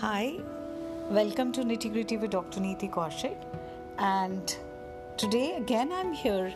[0.00, 0.38] Hi,
[1.10, 2.60] welcome to Nitty Gritty with Dr.
[2.60, 3.36] Neeti Kaushik.
[3.98, 4.56] And
[5.16, 6.54] today again I'm here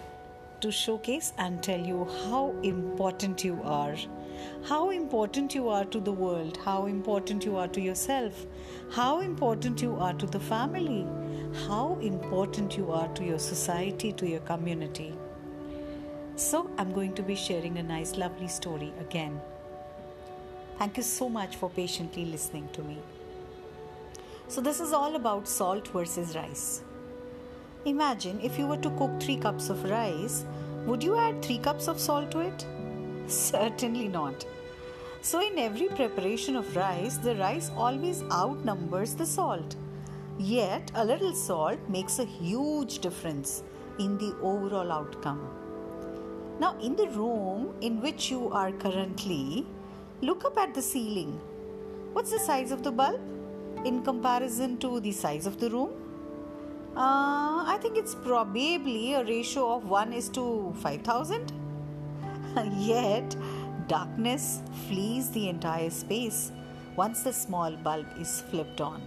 [0.61, 3.96] to showcase and tell you how important you are.
[4.68, 8.46] How important you are to the world, how important you are to yourself,
[8.92, 11.04] how important you are to the family,
[11.66, 15.16] how important you are to your society, to your community.
[16.36, 19.40] So, I'm going to be sharing a nice, lovely story again.
[20.79, 22.98] Thank you so much for patiently listening to me.
[24.52, 26.83] So, this is all about salt versus rice.
[27.87, 30.45] Imagine if you were to cook 3 cups of rice,
[30.84, 32.66] would you add 3 cups of salt to it?
[33.29, 34.45] Certainly not.
[35.23, 39.77] So, in every preparation of rice, the rice always outnumbers the salt.
[40.38, 43.62] Yet, a little salt makes a huge difference
[43.98, 45.48] in the overall outcome.
[46.60, 49.66] Now, in the room in which you are currently,
[50.21, 51.41] look up at the ceiling.
[52.13, 53.32] What's the size of the bulb
[53.85, 55.91] in comparison to the size of the room?
[56.97, 61.52] Uh, I think it's probably a ratio of 1 is to 5000.
[62.77, 63.37] Yet,
[63.88, 66.53] darkness flees the entire space
[66.97, 69.00] once the small bulb is flipped on.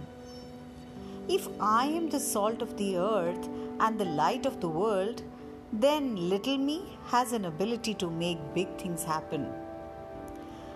[1.28, 3.48] If I am the salt of the earth
[3.80, 5.22] and the light of the world,
[5.72, 9.46] then little me has an ability to make big things happen.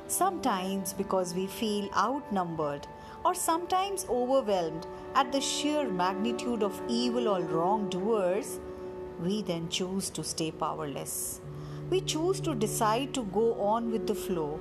[0.06, 2.86] Sometimes because we feel outnumbered
[3.24, 8.60] or sometimes overwhelmed at the sheer magnitude of evil or wrongdoers,
[9.20, 11.40] we then choose to stay powerless.
[11.90, 14.58] We choose to decide to go on with the flow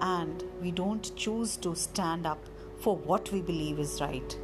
[0.00, 2.44] and we don't choose to stand up
[2.78, 4.38] for what we believe is right.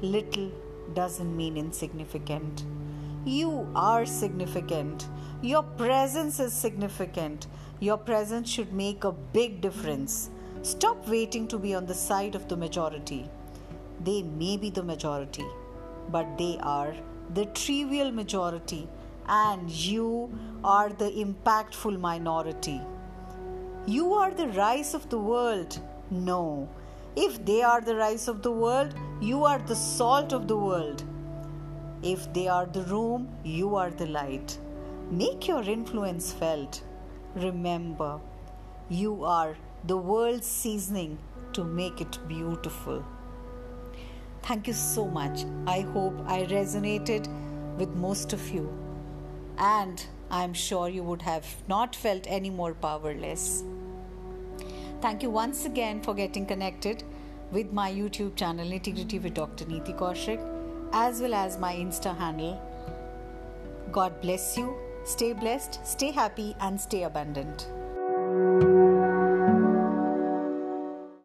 [0.00, 0.50] Little
[0.94, 2.64] doesn't mean insignificant.
[3.24, 5.08] You are significant.
[5.42, 7.46] Your presence is significant.
[7.78, 10.30] Your presence should make a big difference.
[10.62, 13.28] Stop waiting to be on the side of the majority.
[14.00, 15.46] They may be the majority,
[16.08, 16.94] but they are
[17.34, 18.88] the trivial majority,
[19.26, 20.30] and you
[20.62, 22.80] are the impactful minority.
[23.86, 25.80] You are the rice of the world.
[26.10, 26.68] No.
[27.16, 31.02] If they are the rice of the world, you are the salt of the world.
[32.04, 34.56] If they are the room, you are the light.
[35.10, 36.82] Make your influence felt.
[37.34, 38.20] Remember,
[38.88, 41.18] you are the world's seasoning
[41.52, 43.04] to make it beautiful.
[44.42, 45.44] Thank you so much.
[45.66, 47.28] I hope I resonated
[47.76, 48.72] with most of you.
[49.58, 53.64] And I'm sure you would have not felt any more powerless.
[55.00, 57.02] Thank you once again for getting connected
[57.50, 59.64] with my YouTube channel Nitty Gritty with Dr.
[59.64, 60.40] Neeti Kaushik
[60.92, 62.60] as well as my Insta handle.
[63.90, 64.76] God bless you.
[65.04, 67.66] Stay blessed, stay happy, and stay abundant.